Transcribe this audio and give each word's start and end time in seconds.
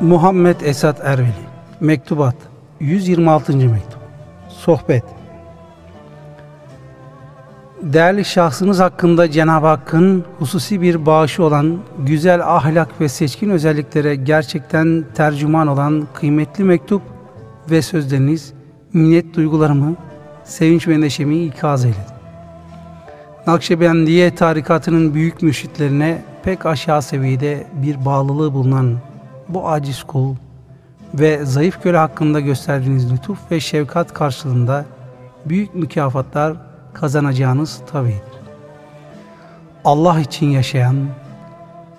Muhammed 0.00 0.60
Esat 0.60 1.00
Erveli 1.04 1.32
Mektubat 1.80 2.34
126. 2.80 3.56
mektup 3.56 3.98
Sohbet 4.48 5.04
Değerli 7.82 8.24
şahsınız 8.24 8.80
hakkında 8.80 9.30
Cenab-ı 9.30 9.66
Hakk'ın 9.66 10.24
hususi 10.38 10.80
bir 10.80 11.06
bağışı 11.06 11.44
olan 11.44 11.78
güzel 11.98 12.56
ahlak 12.56 13.00
ve 13.00 13.08
seçkin 13.08 13.50
özelliklere 13.50 14.14
gerçekten 14.14 15.04
tercüman 15.14 15.66
olan 15.66 16.06
kıymetli 16.14 16.64
mektup 16.64 17.02
ve 17.70 17.82
sözleriniz 17.82 18.52
minnet 18.92 19.34
duygularımı, 19.34 19.96
sevinç 20.44 20.88
ve 20.88 21.00
neşemi 21.00 21.44
ikaz 21.44 21.84
eyledi. 21.84 22.12
Nakşibendiye 23.46 24.34
tarikatının 24.34 25.14
büyük 25.14 25.42
mürşitlerine 25.42 26.22
pek 26.42 26.66
aşağı 26.66 27.02
seviyede 27.02 27.66
bir 27.72 28.04
bağlılığı 28.04 28.54
bulunan 28.54 28.98
bu 29.48 29.68
aciz 29.68 30.02
kul 30.02 30.34
ve 31.14 31.44
zayıf 31.44 31.82
köle 31.82 31.96
hakkında 31.96 32.40
gösterdiğiniz 32.40 33.12
lütuf 33.12 33.50
ve 33.50 33.60
şefkat 33.60 34.14
karşılığında 34.14 34.84
büyük 35.46 35.74
mükafatlar 35.74 36.56
kazanacağınız 36.94 37.80
tabidir. 37.92 38.38
Allah 39.84 40.20
için 40.20 40.46
yaşayan 40.46 40.96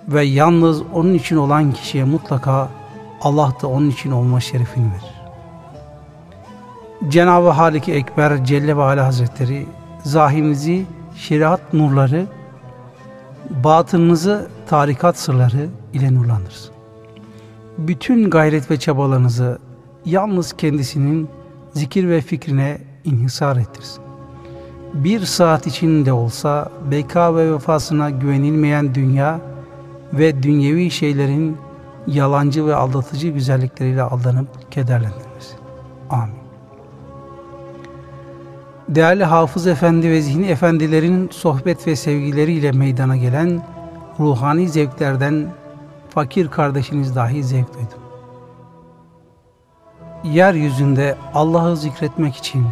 ve 0.08 0.24
yalnız 0.24 0.82
onun 0.82 1.14
için 1.14 1.36
olan 1.36 1.72
kişiye 1.72 2.04
mutlaka 2.04 2.68
Allah 3.20 3.52
da 3.62 3.66
onun 3.66 3.90
için 3.90 4.10
olma 4.10 4.40
şerefini 4.40 4.86
verir. 4.90 5.20
Cenab-ı 7.08 7.48
Halik-i 7.48 7.92
Ekber 7.92 8.44
Celle 8.44 8.76
ve 8.76 8.82
Ala 8.82 9.06
Hazretleri 9.06 9.66
zahirinizi 10.04 10.86
şeriat 11.16 11.72
nurları, 11.72 12.26
batınınızı 13.50 14.48
tarikat 14.68 15.18
sırları 15.18 15.68
ile 15.92 16.14
nurlandırsın. 16.14 16.79
Bütün 17.80 18.30
gayret 18.30 18.70
ve 18.70 18.78
çabalarınızı 18.78 19.58
yalnız 20.04 20.52
kendisinin 20.52 21.28
zikir 21.72 22.08
ve 22.08 22.20
fikrine 22.20 22.78
inhisar 23.04 23.56
ettirsin. 23.56 24.02
Bir 24.94 25.20
saat 25.20 25.66
içinde 25.66 26.12
olsa 26.12 26.70
beka 26.90 27.36
ve 27.36 27.54
vefasına 27.54 28.10
güvenilmeyen 28.10 28.94
dünya 28.94 29.40
ve 30.12 30.42
dünyevi 30.42 30.90
şeylerin 30.90 31.56
yalancı 32.06 32.66
ve 32.66 32.74
aldatıcı 32.74 33.28
güzellikleriyle 33.28 34.02
aldanıp 34.02 34.72
kederlendirmesin. 34.72 35.58
Amin. 36.10 36.34
Değerli 38.88 39.24
Hafız 39.24 39.66
Efendi 39.66 40.10
ve 40.10 40.20
Zihni 40.20 40.46
Efendilerin 40.46 41.28
sohbet 41.32 41.86
ve 41.86 41.96
sevgileriyle 41.96 42.72
meydana 42.72 43.16
gelen 43.16 43.62
ruhani 44.20 44.68
zevklerden 44.68 45.46
fakir 46.10 46.48
kardeşiniz 46.48 47.16
dahi 47.16 47.44
zevk 47.44 47.74
duydum. 47.74 47.98
Yeryüzünde 50.24 51.16
Allah'ı 51.34 51.76
zikretmek 51.76 52.36
için 52.36 52.66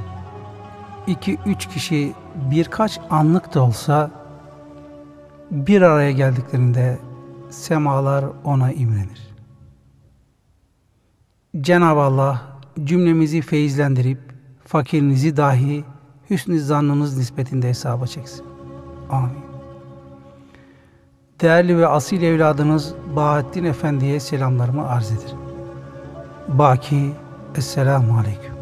iki 1.06 1.38
üç 1.46 1.68
kişi 1.68 2.12
birkaç 2.50 3.00
anlık 3.10 3.54
da 3.54 3.62
olsa 3.62 4.10
bir 5.50 5.82
araya 5.82 6.12
geldiklerinde 6.12 6.98
semalar 7.50 8.24
ona 8.44 8.72
imrenir. 8.72 9.28
Cenab-ı 11.60 12.00
Allah 12.00 12.42
cümlemizi 12.84 13.42
feyizlendirip 13.42 14.18
fakirinizi 14.64 15.36
dahi 15.36 15.84
hüsnü 16.30 16.60
zannınız 16.60 17.18
nispetinde 17.18 17.68
hesaba 17.68 18.06
çeksin. 18.06 18.44
Amin. 19.10 19.47
Değerli 21.40 21.78
ve 21.78 21.86
asil 21.86 22.22
evladınız 22.22 22.94
Bahattin 23.16 23.64
Efendi'ye 23.64 24.20
selamlarımı 24.20 24.88
arz 24.88 25.12
ederim. 25.12 25.38
Baki, 26.48 27.12
Esselamu 27.56 28.18
Aleyküm. 28.18 28.57